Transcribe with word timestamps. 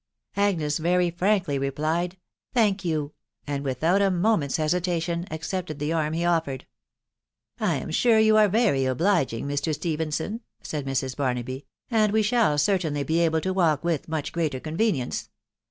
Agnes 0.35 0.79
very 0.79 1.11
frankly 1.11 1.59
replied, 1.59 2.13
€€ 2.17 2.17
Thank 2.55 2.83
you!" 2.83 3.13
and 3.45 3.63
without 3.63 4.01
a 4.01 4.09
moment's 4.09 4.57
hesitation 4.57 5.27
accepted 5.29 5.77
the 5.77 5.93
arm 5.93 6.13
he 6.13 6.25
offered." 6.25 6.65
I 7.59 7.75
am 7.75 7.91
sure 7.91 8.17
you 8.17 8.35
are 8.35 8.47
very 8.49 8.85
obliging, 8.85 9.47
Mr. 9.47 9.75
Stephenson," 9.75 10.41
said 10.63 10.87
Mrt. 10.87 11.15
Barnaby," 11.15 11.67
and 11.91 12.11
we 12.11 12.23
shall 12.23 12.57
certainly 12.57 13.03
be 13.03 13.19
able 13.19 13.41
to 13.41 13.53
walk 13.53 13.83
with 13.83 14.07
much 14.09 14.31
greater 14.31 14.59
convenience. 14.59 15.29